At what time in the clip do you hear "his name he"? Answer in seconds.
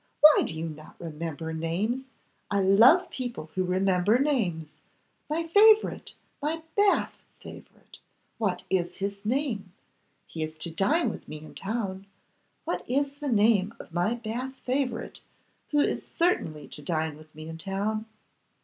8.97-10.41